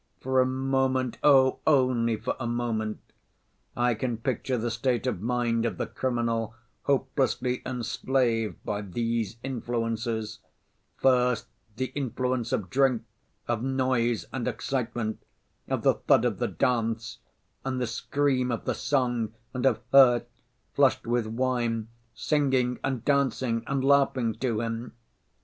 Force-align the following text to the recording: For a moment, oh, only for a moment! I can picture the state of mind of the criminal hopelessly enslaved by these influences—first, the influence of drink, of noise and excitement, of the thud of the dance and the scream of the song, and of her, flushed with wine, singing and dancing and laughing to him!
For 0.19 0.41
a 0.41 0.47
moment, 0.47 1.19
oh, 1.21 1.59
only 1.67 2.15
for 2.17 2.35
a 2.39 2.47
moment! 2.47 2.97
I 3.77 3.93
can 3.93 4.17
picture 4.17 4.57
the 4.57 4.71
state 4.71 5.05
of 5.05 5.21
mind 5.21 5.63
of 5.63 5.77
the 5.77 5.85
criminal 5.85 6.55
hopelessly 6.85 7.61
enslaved 7.67 8.55
by 8.65 8.81
these 8.81 9.37
influences—first, 9.43 11.45
the 11.75 11.85
influence 11.93 12.51
of 12.51 12.71
drink, 12.71 13.03
of 13.47 13.61
noise 13.61 14.25
and 14.33 14.47
excitement, 14.47 15.21
of 15.67 15.83
the 15.83 15.93
thud 15.93 16.25
of 16.25 16.39
the 16.39 16.47
dance 16.47 17.19
and 17.63 17.79
the 17.79 17.85
scream 17.85 18.51
of 18.51 18.65
the 18.65 18.73
song, 18.73 19.35
and 19.53 19.67
of 19.67 19.81
her, 19.91 20.25
flushed 20.73 21.05
with 21.05 21.27
wine, 21.27 21.89
singing 22.15 22.79
and 22.83 23.05
dancing 23.05 23.61
and 23.67 23.85
laughing 23.85 24.33
to 24.33 24.61
him! 24.61 24.93